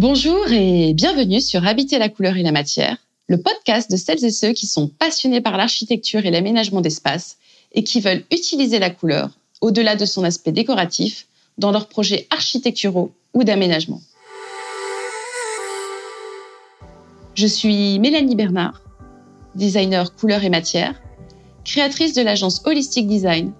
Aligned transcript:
Bonjour 0.00 0.50
et 0.50 0.94
bienvenue 0.94 1.42
sur 1.42 1.66
Habiter 1.66 1.98
la 1.98 2.08
couleur 2.08 2.38
et 2.38 2.42
la 2.42 2.52
matière, 2.52 2.96
le 3.28 3.36
podcast 3.36 3.90
de 3.90 3.98
celles 3.98 4.24
et 4.24 4.30
ceux 4.30 4.54
qui 4.54 4.66
sont 4.66 4.88
passionnés 4.88 5.42
par 5.42 5.58
l'architecture 5.58 6.24
et 6.24 6.30
l'aménagement 6.30 6.80
d'espace 6.80 7.36
et 7.72 7.84
qui 7.84 8.00
veulent 8.00 8.24
utiliser 8.32 8.78
la 8.78 8.88
couleur, 8.88 9.28
au-delà 9.60 9.96
de 9.96 10.06
son 10.06 10.24
aspect 10.24 10.52
décoratif, 10.52 11.26
dans 11.58 11.70
leurs 11.70 11.86
projets 11.86 12.26
architecturaux 12.30 13.12
ou 13.34 13.44
d'aménagement. 13.44 14.00
Je 17.34 17.46
suis 17.46 17.98
Mélanie 17.98 18.36
Bernard, 18.36 18.80
designer 19.54 20.14
couleur 20.14 20.44
et 20.44 20.48
matière, 20.48 20.94
créatrice 21.66 22.14
de 22.14 22.22
l'agence 22.22 22.62
Holistic 22.64 23.06
Design, 23.06 23.52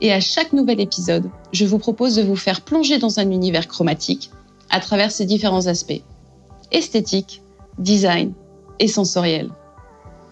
et 0.00 0.12
à 0.12 0.18
chaque 0.18 0.52
nouvel 0.52 0.80
épisode, 0.80 1.30
je 1.52 1.64
vous 1.64 1.78
propose 1.78 2.16
de 2.16 2.22
vous 2.22 2.34
faire 2.34 2.62
plonger 2.62 2.98
dans 2.98 3.20
un 3.20 3.30
univers 3.30 3.68
chromatique 3.68 4.32
à 4.70 4.80
travers 4.80 5.10
ses 5.10 5.26
différents 5.26 5.66
aspects 5.66 6.02
esthétique, 6.70 7.42
design 7.78 8.32
et 8.78 8.88
sensoriel. 8.88 9.50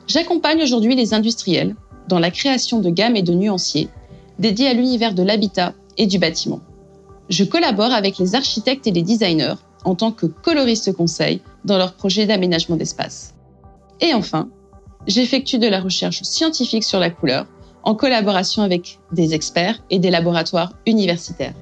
J'accompagne 0.06 0.62
aujourd'hui 0.62 0.94
les 0.94 1.14
industriels 1.14 1.74
dans 2.08 2.18
la 2.18 2.30
création 2.30 2.80
de 2.80 2.90
gammes 2.90 3.16
et 3.16 3.22
de 3.22 3.32
nuanciers 3.32 3.88
dédiés 4.38 4.68
à 4.68 4.74
l'univers 4.74 5.14
de 5.14 5.22
l'habitat 5.22 5.72
et 5.96 6.06
du 6.06 6.18
bâtiment. 6.18 6.60
Je 7.28 7.44
collabore 7.44 7.92
avec 7.92 8.18
les 8.18 8.34
architectes 8.34 8.86
et 8.86 8.92
les 8.92 9.02
designers 9.02 9.54
en 9.84 9.94
tant 9.94 10.12
que 10.12 10.26
coloriste 10.26 10.92
conseil 10.92 11.40
dans 11.64 11.78
leurs 11.78 11.94
projets 11.94 12.26
d'aménagement 12.26 12.76
d'espace. 12.76 13.34
Et 14.00 14.14
enfin, 14.14 14.48
j'effectue 15.06 15.58
de 15.58 15.68
la 15.68 15.80
recherche 15.80 16.22
scientifique 16.22 16.84
sur 16.84 17.00
la 17.00 17.10
couleur 17.10 17.46
en 17.82 17.94
collaboration 17.94 18.62
avec 18.62 18.98
des 19.12 19.32
experts 19.32 19.82
et 19.90 19.98
des 19.98 20.10
laboratoires 20.10 20.74
universitaires. 20.86 21.54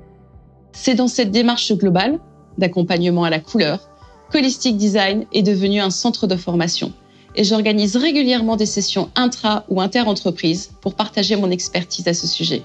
C'est 0.72 0.94
dans 0.94 1.08
cette 1.08 1.30
démarche 1.30 1.72
globale 1.74 2.18
d'accompagnement 2.58 3.24
à 3.24 3.30
la 3.30 3.40
couleur, 3.40 3.88
Holistic 4.32 4.76
Design 4.76 5.26
est 5.32 5.42
devenu 5.42 5.80
un 5.80 5.90
centre 5.90 6.26
de 6.26 6.36
formation 6.36 6.92
et 7.36 7.44
j'organise 7.44 7.96
régulièrement 7.96 8.56
des 8.56 8.66
sessions 8.66 9.10
intra 9.14 9.64
ou 9.68 9.80
inter-entreprises 9.80 10.70
pour 10.80 10.94
partager 10.94 11.36
mon 11.36 11.50
expertise 11.50 12.06
à 12.08 12.14
ce 12.14 12.26
sujet. 12.26 12.62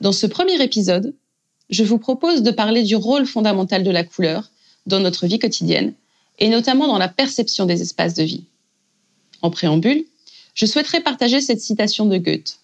Dans 0.00 0.12
ce 0.12 0.26
premier 0.26 0.62
épisode, 0.62 1.14
je 1.70 1.84
vous 1.84 1.98
propose 1.98 2.42
de 2.42 2.50
parler 2.50 2.82
du 2.82 2.96
rôle 2.96 3.26
fondamental 3.26 3.82
de 3.82 3.90
la 3.90 4.04
couleur 4.04 4.50
dans 4.86 5.00
notre 5.00 5.26
vie 5.26 5.38
quotidienne 5.38 5.92
et 6.38 6.48
notamment 6.48 6.86
dans 6.86 6.98
la 6.98 7.08
perception 7.08 7.66
des 7.66 7.82
espaces 7.82 8.14
de 8.14 8.22
vie. 8.22 8.44
En 9.42 9.50
préambule, 9.50 10.04
je 10.54 10.66
souhaiterais 10.66 11.00
partager 11.00 11.40
cette 11.40 11.60
citation 11.60 12.06
de 12.06 12.16
Goethe. 12.16 12.58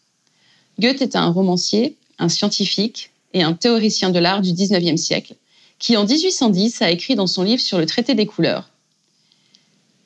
Goethe 0.79 1.03
est 1.03 1.17
un 1.17 1.31
romancier, 1.31 1.97
un 2.19 2.29
scientifique 2.29 3.11
et 3.33 3.43
un 3.43 3.53
théoricien 3.53 4.11
de 4.11 4.19
l'art 4.19 4.41
du 4.41 4.53
XIXe 4.53 5.01
siècle, 5.01 5.35
qui 5.79 5.97
en 5.97 6.05
1810 6.05 6.83
a 6.83 6.91
écrit 6.91 7.15
dans 7.15 7.27
son 7.27 7.43
livre 7.43 7.63
sur 7.63 7.79
le 7.79 7.87
traité 7.87 8.15
des 8.15 8.27
couleurs. 8.27 8.71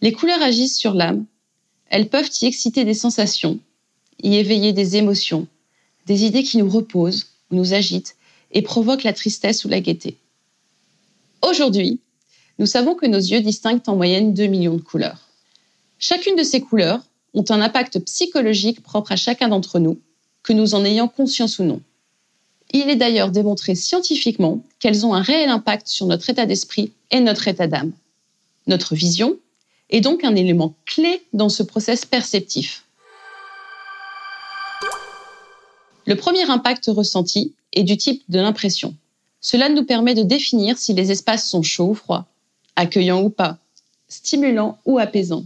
Les 0.03 0.13
couleurs 0.13 0.43
agissent 0.43 0.77
sur 0.77 0.95
l'âme, 0.95 1.25
elles 1.91 2.09
peuvent 2.09 2.31
y 2.43 2.47
exciter 2.47 2.85
des 2.85 2.95
sensations, 2.95 3.59
y 4.23 4.37
éveiller 4.37 4.73
des 4.73 4.97
émotions, 4.97 5.47
des 6.07 6.25
idées 6.25 6.43
qui 6.43 6.59
nous 6.59 6.69
reposent 6.69 7.29
ou 7.51 7.57
nous 7.57 7.73
agitent 7.73 8.17
et 8.53 8.63
provoquent 8.63 9.05
la 9.05 9.13
tristesse 9.13 9.65
ou 9.65 9.69
la 9.69 9.81
gaieté. 9.81 10.17
Aujourd'hui, 11.43 12.01
nous 12.59 12.67
savons 12.67 12.95
que 12.95 13.07
nos 13.07 13.19
yeux 13.19 13.41
distinguent 13.41 13.83
en 13.87 13.97
moyenne 13.97 14.35
2 14.35 14.47
millions 14.47 14.77
de 14.77 14.83
couleurs. 14.83 15.29
Chacune 15.99 16.37
de 16.37 16.43
ces 16.43 16.61
couleurs 16.61 17.01
ont 17.35 17.45
un 17.49 17.61
impact 17.61 18.01
psychologique 18.01 18.83
propre 18.83 19.13
à 19.13 19.17
chacun 19.17 19.49
d'entre 19.49 19.79
nous 19.79 19.99
que 20.49 20.55
nous 20.55 20.75
en 20.75 20.83
ayons 20.83 21.09
conscience 21.09 21.59
ou 21.59 21.65
non. 21.65 21.83
Il 22.73 22.89
est 22.89 22.97
d'ailleurs 22.97 23.31
démontré 23.31 23.75
scientifiquement 23.75 24.65
qu'elles 24.81 25.05
ont 25.05 25.13
un 25.13 25.21
réel 25.21 25.51
impact 25.51 25.89
sur 25.89 26.07
notre 26.07 26.31
état 26.31 26.47
d'esprit 26.47 26.91
et 27.11 27.21
notre 27.21 27.49
état 27.49 27.67
d'âme. 27.67 27.93
Notre 28.67 28.95
vision 28.95 29.37
est 29.91 30.01
donc 30.01 30.25
un 30.25 30.35
élément 30.35 30.75
clé 30.87 31.23
dans 31.35 31.51
ce 31.51 31.63
process 31.63 32.07
perceptif. 32.07 32.87
Le 36.07 36.17
premier 36.17 36.49
impact 36.49 36.87
ressenti 36.87 37.53
est 37.75 37.85
du 37.85 37.99
type 37.99 38.23
de 38.31 38.41
l'impression. 38.41 38.95
Cela 39.43 39.69
nous 39.69 39.85
permet 39.85 40.15
de 40.15 40.23
définir 40.23 40.79
si 40.79 40.95
les 40.95 41.11
espaces 41.11 41.47
sont 41.47 41.63
chauds 41.63 41.91
ou 41.91 41.95
froids, 41.95 42.25
accueillants 42.75 43.23
ou 43.23 43.29
pas, 43.29 43.59
stimulants 44.09 44.79
ou 44.87 44.99
apaisants. 44.99 45.45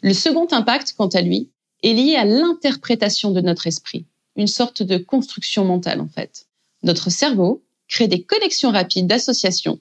Le 0.00 0.14
second 0.14 0.48
impact, 0.50 0.94
quant 0.98 1.06
à 1.06 1.20
lui, 1.20 1.48
est 1.82 1.92
lié 1.92 2.16
à 2.16 2.24
l'interprétation 2.24 3.30
de 3.30 3.40
notre 3.40 3.66
esprit, 3.66 4.04
une 4.36 4.46
sorte 4.46 4.82
de 4.82 4.98
construction 4.98 5.64
mentale 5.64 6.00
en 6.00 6.08
fait. 6.08 6.46
Notre 6.82 7.10
cerveau 7.10 7.62
crée 7.88 8.08
des 8.08 8.22
connexions 8.22 8.70
rapides 8.70 9.06
d'associations 9.06 9.78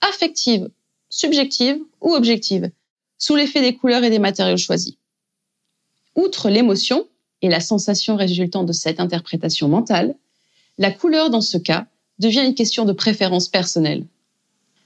affectives, 0.00 0.70
subjectives 1.08 1.80
ou 2.00 2.14
objectives, 2.14 2.70
sous 3.18 3.36
l'effet 3.36 3.60
des 3.60 3.76
couleurs 3.76 4.04
et 4.04 4.10
des 4.10 4.18
matériaux 4.18 4.56
choisis. 4.56 4.94
Outre 6.16 6.50
l'émotion 6.50 7.06
et 7.42 7.48
la 7.48 7.60
sensation 7.60 8.16
résultant 8.16 8.64
de 8.64 8.72
cette 8.72 9.00
interprétation 9.00 9.68
mentale, 9.68 10.14
la 10.78 10.90
couleur 10.90 11.30
dans 11.30 11.40
ce 11.40 11.58
cas 11.58 11.86
devient 12.18 12.44
une 12.44 12.54
question 12.54 12.84
de 12.84 12.92
préférence 12.92 13.48
personnelle. 13.48 14.06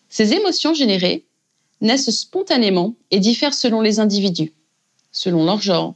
Ces 0.09 0.33
émotions 0.33 0.75
générées 0.75 1.25
naissent 1.81 2.11
spontanément 2.11 2.95
et 3.11 3.21
diffèrent 3.21 3.55
selon 3.55 3.81
les 3.81 4.01
individus, 4.01 4.53
selon 5.13 5.45
leur 5.45 5.61
genre, 5.61 5.95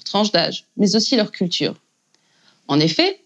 leur 0.00 0.04
tranche 0.04 0.32
d'âge, 0.32 0.64
mais 0.76 0.96
aussi 0.96 1.16
leur 1.16 1.30
culture. 1.30 1.74
En 2.68 2.80
effet, 2.80 3.20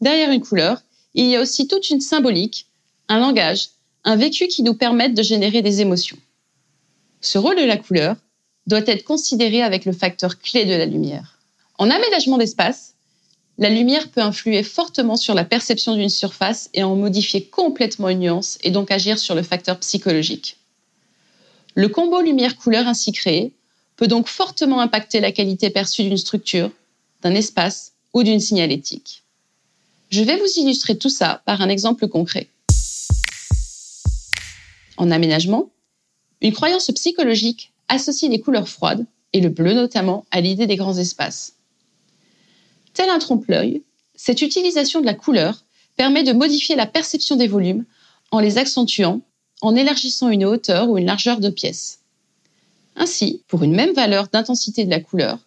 derrière 0.00 0.30
une 0.30 0.40
couleur, 0.40 0.82
il 1.14 1.26
y 1.26 1.36
a 1.36 1.40
aussi 1.40 1.68
toute 1.68 1.90
une 1.90 2.00
symbolique, 2.00 2.66
un 3.08 3.20
langage, 3.20 3.68
un 4.04 4.16
vécu 4.16 4.48
qui 4.48 4.62
nous 4.62 4.74
permettent 4.74 5.14
de 5.14 5.22
générer 5.22 5.62
des 5.62 5.80
émotions. 5.80 6.16
Ce 7.20 7.38
rôle 7.38 7.56
de 7.56 7.64
la 7.64 7.76
couleur 7.76 8.16
doit 8.66 8.86
être 8.86 9.04
considéré 9.04 9.62
avec 9.62 9.84
le 9.84 9.92
facteur 9.92 10.38
clé 10.38 10.64
de 10.64 10.74
la 10.74 10.86
lumière. 10.86 11.38
En 11.78 11.90
aménagement 11.90 12.38
d'espace, 12.38 12.94
la 13.58 13.68
lumière 13.68 14.10
peut 14.10 14.22
influer 14.22 14.62
fortement 14.62 15.16
sur 15.16 15.34
la 15.34 15.44
perception 15.44 15.94
d'une 15.94 16.08
surface 16.08 16.70
et 16.74 16.82
en 16.82 16.96
modifier 16.96 17.44
complètement 17.44 18.08
une 18.08 18.20
nuance 18.20 18.58
et 18.62 18.70
donc 18.70 18.90
agir 18.90 19.18
sur 19.18 19.34
le 19.34 19.42
facteur 19.42 19.78
psychologique. 19.78 20.56
Le 21.74 21.88
combo 21.88 22.20
lumière-couleur 22.20 22.88
ainsi 22.88 23.12
créé 23.12 23.52
peut 23.96 24.08
donc 24.08 24.28
fortement 24.28 24.80
impacter 24.80 25.20
la 25.20 25.32
qualité 25.32 25.70
perçue 25.70 26.02
d'une 26.02 26.16
structure, 26.16 26.70
d'un 27.22 27.34
espace 27.34 27.92
ou 28.12 28.22
d'une 28.22 28.40
signalétique. 28.40 29.22
Je 30.10 30.22
vais 30.22 30.36
vous 30.36 30.60
illustrer 30.60 30.96
tout 30.96 31.08
ça 31.08 31.42
par 31.44 31.60
un 31.60 31.68
exemple 31.68 32.08
concret. 32.08 32.48
En 34.96 35.10
aménagement, 35.10 35.70
une 36.40 36.52
croyance 36.52 36.90
psychologique 36.94 37.72
associe 37.88 38.30
les 38.30 38.40
couleurs 38.40 38.68
froides, 38.68 39.06
et 39.32 39.40
le 39.40 39.48
bleu 39.48 39.74
notamment, 39.74 40.24
à 40.30 40.40
l'idée 40.40 40.66
des 40.66 40.76
grands 40.76 40.96
espaces. 40.96 41.54
Tel 42.92 43.10
un 43.10 43.18
trompe-l'œil, 43.18 43.82
cette 44.14 44.42
utilisation 44.42 45.00
de 45.00 45.06
la 45.06 45.14
couleur 45.14 45.64
permet 45.96 46.22
de 46.22 46.32
modifier 46.32 46.76
la 46.76 46.86
perception 46.86 47.34
des 47.34 47.48
volumes 47.48 47.84
en 48.30 48.38
les 48.38 48.58
accentuant, 48.58 49.20
en 49.60 49.74
élargissant 49.74 50.28
une 50.28 50.44
hauteur 50.44 50.88
ou 50.88 50.98
une 50.98 51.06
largeur 51.06 51.40
de 51.40 51.50
pièce. 51.50 52.00
Ainsi, 52.96 53.42
pour 53.48 53.62
une 53.62 53.74
même 53.74 53.92
valeur 53.92 54.28
d'intensité 54.28 54.84
de 54.84 54.90
la 54.90 55.00
couleur, 55.00 55.38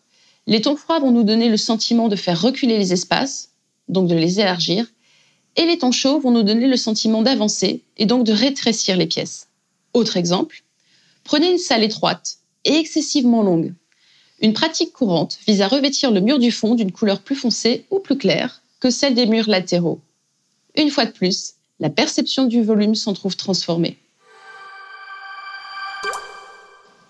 les 0.48 0.62
tons 0.62 0.76
froids 0.76 1.00
vont 1.00 1.12
nous 1.12 1.24
donner 1.24 1.50
le 1.50 1.58
sentiment 1.58 2.08
de 2.08 2.16
faire 2.16 2.42
reculer 2.42 2.78
les 2.78 2.94
espaces, 2.94 3.52
donc 3.90 4.08
de 4.08 4.16
les 4.16 4.40
élargir, 4.40 4.86
et 5.56 5.66
les 5.66 5.78
tons 5.78 5.92
chauds 5.92 6.20
vont 6.20 6.32
nous 6.32 6.44
donner 6.44 6.68
le 6.68 6.78
sentiment 6.78 7.22
d'avancer 7.22 7.82
et 7.98 8.06
donc 8.06 8.26
de 8.26 8.32
rétrécir 8.32 8.96
les 8.96 9.08
pièces. 9.08 9.48
Autre 9.94 10.18
exemple, 10.18 10.64
prenez 11.24 11.52
une 11.52 11.58
salle 11.58 11.84
étroite 11.84 12.38
et 12.64 12.76
excessivement 12.76 13.44
longue. 13.44 13.74
Une 14.40 14.54
pratique 14.54 14.94
courante 14.94 15.40
vise 15.48 15.62
à 15.62 15.68
revêtir 15.68 16.12
le 16.12 16.22
mur 16.22 16.38
du 16.38 16.52
fond 16.52 16.76
d'une 16.76 16.92
couleur 16.92 17.22
plus 17.22 17.36
foncée 17.36 17.86
ou 17.90 18.00
plus 18.00 18.18
claire 18.18 18.62
que 18.80 18.92
celle 18.92 19.16
des 19.16 19.26
murs 19.26 19.50
latéraux. 19.50 20.00
Une 20.76 20.92
fois 20.92 21.06
de 21.06 21.12
plus, 21.12 21.54
la 21.80 21.90
perception 21.90 22.46
du 22.46 22.64
volume 22.64 22.94
s'en 22.94 23.14
trouve 23.14 23.36
transformée. 23.36 23.98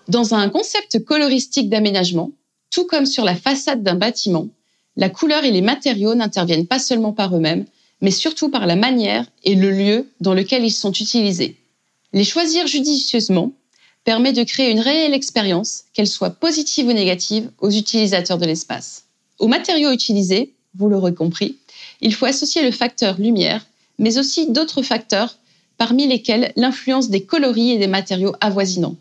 Dans 0.08 0.32
un 0.32 0.48
concept 0.48 1.04
coloristique 1.04 1.68
d'aménagement, 1.68 2.30
tout 2.70 2.86
comme 2.86 3.04
sur 3.04 3.26
la 3.26 3.36
façade 3.36 3.82
d'un 3.82 3.94
bâtiment, 3.94 4.48
la 4.96 5.10
couleur 5.10 5.44
et 5.44 5.50
les 5.50 5.60
matériaux 5.60 6.14
n'interviennent 6.14 6.66
pas 6.66 6.78
seulement 6.78 7.12
par 7.12 7.36
eux-mêmes, 7.36 7.66
mais 8.00 8.10
surtout 8.10 8.48
par 8.48 8.66
la 8.66 8.74
manière 8.74 9.26
et 9.44 9.54
le 9.54 9.70
lieu 9.70 10.08
dans 10.22 10.32
lequel 10.32 10.64
ils 10.64 10.72
sont 10.72 10.92
utilisés. 10.92 11.56
Les 12.14 12.24
choisir 12.24 12.66
judicieusement 12.66 13.52
permet 14.04 14.32
de 14.32 14.44
créer 14.44 14.70
une 14.70 14.80
réelle 14.80 15.12
expérience, 15.12 15.84
qu'elle 15.92 16.06
soit 16.06 16.30
positive 16.30 16.86
ou 16.86 16.92
négative, 16.94 17.50
aux 17.58 17.70
utilisateurs 17.70 18.38
de 18.38 18.46
l'espace. 18.46 19.04
Aux 19.38 19.46
matériaux 19.46 19.92
utilisés, 19.92 20.54
vous 20.74 20.88
l'aurez 20.88 21.12
compris, 21.12 21.58
il 22.00 22.14
faut 22.14 22.24
associer 22.24 22.62
le 22.62 22.70
facteur 22.70 23.20
lumière, 23.20 23.66
mais 23.98 24.16
aussi 24.16 24.50
d'autres 24.50 24.80
facteurs, 24.80 25.36
parmi 25.76 26.06
lesquels 26.06 26.54
l'influence 26.56 27.10
des 27.10 27.24
coloris 27.24 27.72
et 27.72 27.78
des 27.78 27.86
matériaux 27.88 28.34
avoisinants. 28.40 28.96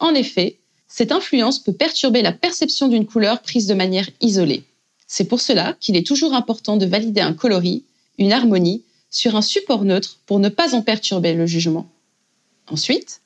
En 0.00 0.14
effet, 0.14 0.58
cette 0.88 1.12
influence 1.12 1.60
peut 1.60 1.72
perturber 1.72 2.22
la 2.22 2.32
perception 2.32 2.88
d'une 2.88 3.06
couleur 3.06 3.42
prise 3.42 3.66
de 3.66 3.74
manière 3.74 4.08
isolée. 4.20 4.64
C'est 5.06 5.26
pour 5.26 5.40
cela 5.40 5.76
qu'il 5.78 5.96
est 5.96 6.06
toujours 6.06 6.34
important 6.34 6.76
de 6.76 6.86
valider 6.86 7.20
un 7.20 7.34
coloris, 7.34 7.84
une 8.18 8.32
harmonie, 8.32 8.82
sur 9.10 9.36
un 9.36 9.42
support 9.42 9.84
neutre 9.84 10.18
pour 10.26 10.38
ne 10.38 10.48
pas 10.48 10.74
en 10.74 10.82
perturber 10.82 11.34
le 11.34 11.46
jugement. 11.46 11.88
Ensuite, 12.68 13.20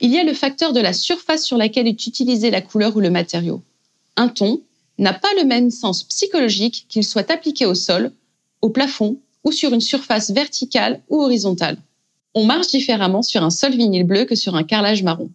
il 0.00 0.10
y 0.10 0.18
a 0.18 0.24
le 0.24 0.34
facteur 0.34 0.72
de 0.72 0.80
la 0.80 0.92
surface 0.92 1.44
sur 1.44 1.56
laquelle 1.56 1.86
est 1.86 2.06
utilisée 2.06 2.50
la 2.50 2.60
couleur 2.60 2.94
ou 2.96 3.00
le 3.00 3.10
matériau. 3.10 3.62
Un 4.16 4.28
ton 4.28 4.60
n'a 4.98 5.14
pas 5.14 5.32
le 5.38 5.44
même 5.44 5.70
sens 5.70 6.02
psychologique 6.04 6.86
qu'il 6.88 7.04
soit 7.04 7.30
appliqué 7.30 7.66
au 7.66 7.74
sol, 7.74 8.12
au 8.60 8.70
plafond 8.70 9.18
ou 9.44 9.52
sur 9.52 9.72
une 9.72 9.80
surface 9.80 10.30
verticale 10.30 11.00
ou 11.08 11.22
horizontale. 11.22 11.78
On 12.34 12.44
marche 12.44 12.68
différemment 12.68 13.22
sur 13.22 13.42
un 13.42 13.50
sol 13.50 13.72
vinyle 13.72 14.04
bleu 14.04 14.24
que 14.24 14.34
sur 14.34 14.54
un 14.54 14.64
carrelage 14.64 15.02
marron. 15.02 15.30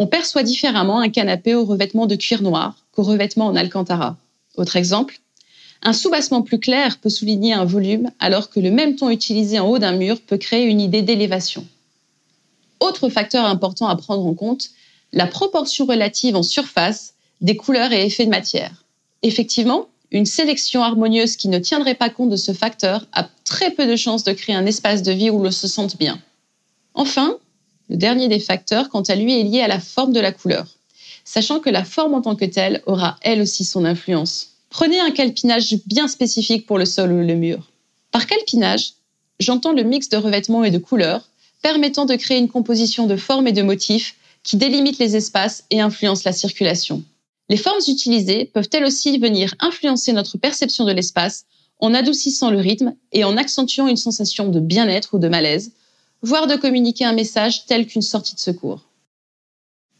On 0.00 0.06
perçoit 0.06 0.44
différemment 0.44 1.00
un 1.00 1.08
canapé 1.08 1.56
au 1.56 1.64
revêtement 1.64 2.06
de 2.06 2.14
cuir 2.14 2.40
noir 2.40 2.76
qu'au 2.92 3.02
revêtement 3.02 3.46
en 3.46 3.56
alcantara. 3.56 4.16
Autre 4.56 4.76
exemple, 4.76 5.20
un 5.82 5.92
soubassement 5.92 6.42
plus 6.42 6.60
clair 6.60 6.98
peut 6.98 7.08
souligner 7.08 7.52
un 7.52 7.64
volume 7.64 8.12
alors 8.20 8.48
que 8.48 8.60
le 8.60 8.70
même 8.70 8.94
ton 8.94 9.10
utilisé 9.10 9.58
en 9.58 9.68
haut 9.68 9.80
d'un 9.80 9.96
mur 9.96 10.20
peut 10.20 10.36
créer 10.36 10.66
une 10.66 10.80
idée 10.80 11.02
d'élévation. 11.02 11.66
Autre 12.78 13.08
facteur 13.08 13.44
important 13.44 13.88
à 13.88 13.96
prendre 13.96 14.24
en 14.24 14.34
compte, 14.34 14.70
la 15.12 15.26
proportion 15.26 15.84
relative 15.84 16.36
en 16.36 16.44
surface 16.44 17.14
des 17.40 17.56
couleurs 17.56 17.92
et 17.92 18.06
effets 18.06 18.24
de 18.24 18.30
matière. 18.30 18.84
Effectivement, 19.22 19.88
une 20.12 20.26
sélection 20.26 20.84
harmonieuse 20.84 21.34
qui 21.34 21.48
ne 21.48 21.58
tiendrait 21.58 21.96
pas 21.96 22.08
compte 22.08 22.30
de 22.30 22.36
ce 22.36 22.52
facteur 22.52 23.04
a 23.12 23.28
très 23.44 23.72
peu 23.72 23.84
de 23.84 23.96
chances 23.96 24.22
de 24.22 24.32
créer 24.32 24.54
un 24.54 24.64
espace 24.64 25.02
de 25.02 25.10
vie 25.10 25.30
où 25.30 25.42
l'on 25.42 25.50
se 25.50 25.66
sente 25.66 25.98
bien. 25.98 26.20
Enfin, 26.94 27.36
le 27.88 27.96
dernier 27.96 28.28
des 28.28 28.40
facteurs, 28.40 28.88
quant 28.88 29.02
à 29.02 29.14
lui, 29.14 29.38
est 29.38 29.44
lié 29.44 29.60
à 29.60 29.68
la 29.68 29.80
forme 29.80 30.12
de 30.12 30.20
la 30.20 30.32
couleur, 30.32 30.66
sachant 31.24 31.60
que 31.60 31.70
la 31.70 31.84
forme 31.84 32.14
en 32.14 32.22
tant 32.22 32.36
que 32.36 32.44
telle 32.44 32.82
aura 32.86 33.18
elle 33.22 33.40
aussi 33.40 33.64
son 33.64 33.84
influence. 33.84 34.50
Prenez 34.70 35.00
un 35.00 35.10
calpinage 35.10 35.76
bien 35.86 36.08
spécifique 36.08 36.66
pour 36.66 36.78
le 36.78 36.84
sol 36.84 37.12
ou 37.12 37.26
le 37.26 37.34
mur. 37.34 37.70
Par 38.10 38.26
calpinage, 38.26 38.94
j'entends 39.40 39.72
le 39.72 39.82
mix 39.82 40.08
de 40.08 40.16
revêtements 40.16 40.64
et 40.64 40.70
de 40.70 40.78
couleurs 40.78 41.28
permettant 41.62 42.04
de 42.04 42.14
créer 42.14 42.38
une 42.38 42.48
composition 42.48 43.06
de 43.06 43.16
formes 43.16 43.46
et 43.46 43.52
de 43.52 43.62
motifs 43.62 44.14
qui 44.42 44.56
délimite 44.56 44.98
les 44.98 45.16
espaces 45.16 45.64
et 45.70 45.80
influence 45.80 46.24
la 46.24 46.32
circulation. 46.32 47.02
Les 47.48 47.56
formes 47.56 47.80
utilisées 47.88 48.44
peuvent 48.44 48.68
elles 48.72 48.84
aussi 48.84 49.18
venir 49.18 49.54
influencer 49.60 50.12
notre 50.12 50.38
perception 50.38 50.84
de 50.84 50.92
l'espace 50.92 51.46
en 51.80 51.94
adoucissant 51.94 52.50
le 52.50 52.58
rythme 52.58 52.94
et 53.12 53.24
en 53.24 53.36
accentuant 53.36 53.88
une 53.88 53.96
sensation 53.96 54.48
de 54.48 54.60
bien-être 54.60 55.14
ou 55.14 55.18
de 55.18 55.28
malaise, 55.28 55.72
voire 56.22 56.46
de 56.46 56.56
communiquer 56.56 57.04
un 57.04 57.12
message 57.12 57.66
tel 57.66 57.86
qu'une 57.86 58.02
sortie 58.02 58.34
de 58.34 58.40
secours. 58.40 58.88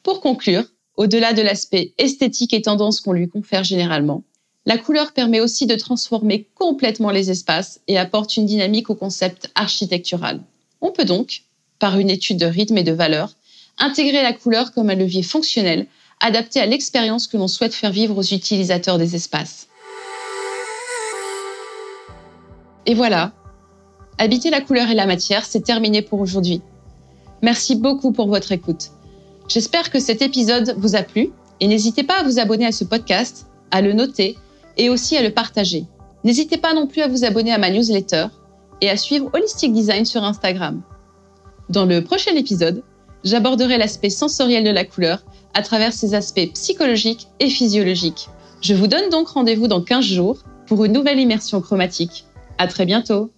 Pour 0.02 0.20
conclure, 0.20 0.64
au-delà 0.96 1.32
de 1.32 1.42
l'aspect 1.42 1.92
esthétique 1.98 2.52
et 2.52 2.62
tendance 2.62 3.00
qu'on 3.00 3.12
lui 3.12 3.28
confère 3.28 3.64
généralement, 3.64 4.24
la 4.66 4.76
couleur 4.76 5.12
permet 5.12 5.40
aussi 5.40 5.66
de 5.66 5.76
transformer 5.76 6.48
complètement 6.54 7.10
les 7.10 7.30
espaces 7.30 7.80
et 7.88 7.98
apporte 7.98 8.36
une 8.36 8.46
dynamique 8.46 8.90
au 8.90 8.94
concept 8.94 9.50
architectural. 9.54 10.42
On 10.80 10.90
peut 10.90 11.04
donc, 11.04 11.44
par 11.78 11.98
une 11.98 12.10
étude 12.10 12.38
de 12.38 12.46
rythme 12.46 12.78
et 12.78 12.82
de 12.82 12.92
valeur, 12.92 13.34
intégrer 13.78 14.22
la 14.22 14.32
couleur 14.32 14.72
comme 14.72 14.90
un 14.90 14.94
levier 14.94 15.22
fonctionnel 15.22 15.86
adapté 16.20 16.60
à 16.60 16.66
l'expérience 16.66 17.28
que 17.28 17.36
l'on 17.36 17.48
souhaite 17.48 17.74
faire 17.74 17.92
vivre 17.92 18.18
aux 18.18 18.34
utilisateurs 18.34 18.98
des 18.98 19.14
espaces. 19.14 19.68
Et 22.86 22.94
voilà, 22.94 23.32
habiter 24.18 24.50
la 24.50 24.60
couleur 24.60 24.90
et 24.90 24.94
la 24.94 25.06
matière, 25.06 25.44
c'est 25.44 25.64
terminé 25.64 26.02
pour 26.02 26.20
aujourd'hui. 26.20 26.60
Merci 27.42 27.76
beaucoup 27.76 28.12
pour 28.12 28.28
votre 28.28 28.52
écoute. 28.52 28.90
J'espère 29.48 29.90
que 29.90 30.00
cet 30.00 30.22
épisode 30.22 30.74
vous 30.76 30.96
a 30.96 31.02
plu 31.02 31.30
et 31.60 31.68
n'hésitez 31.68 32.02
pas 32.02 32.20
à 32.20 32.22
vous 32.24 32.38
abonner 32.38 32.66
à 32.66 32.72
ce 32.72 32.84
podcast, 32.84 33.46
à 33.70 33.80
le 33.80 33.92
noter 33.92 34.36
et 34.76 34.90
aussi 34.90 35.16
à 35.16 35.22
le 35.22 35.30
partager. 35.30 35.84
N'hésitez 36.24 36.58
pas 36.58 36.74
non 36.74 36.86
plus 36.86 37.02
à 37.02 37.08
vous 37.08 37.24
abonner 37.24 37.52
à 37.52 37.58
ma 37.58 37.70
newsletter 37.70 38.26
et 38.80 38.90
à 38.90 38.96
suivre 38.96 39.30
Holistic 39.32 39.72
Design 39.72 40.04
sur 40.04 40.22
Instagram. 40.24 40.82
Dans 41.68 41.84
le 41.84 42.02
prochain 42.02 42.34
épisode, 42.34 42.82
j'aborderai 43.24 43.78
l'aspect 43.78 44.10
sensoriel 44.10 44.64
de 44.64 44.70
la 44.70 44.84
couleur 44.84 45.24
à 45.54 45.62
travers 45.62 45.92
ses 45.92 46.14
aspects 46.14 46.52
psychologiques 46.54 47.28
et 47.40 47.48
physiologiques. 47.48 48.28
Je 48.60 48.74
vous 48.74 48.86
donne 48.86 49.10
donc 49.10 49.28
rendez-vous 49.28 49.68
dans 49.68 49.82
15 49.82 50.04
jours 50.04 50.38
pour 50.66 50.84
une 50.84 50.92
nouvelle 50.92 51.20
immersion 51.20 51.60
chromatique. 51.60 52.24
À 52.58 52.66
très 52.66 52.84
bientôt! 52.84 53.30